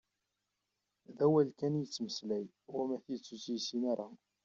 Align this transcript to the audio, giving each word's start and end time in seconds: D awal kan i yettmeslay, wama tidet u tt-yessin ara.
D 1.17 1.19
awal 1.25 1.49
kan 1.59 1.73
i 1.79 1.81
yettmeslay, 1.81 2.45
wama 2.73 2.97
tidet 3.03 3.29
u 3.35 3.37
tt-yessin 3.37 3.83
ara. 3.93 4.07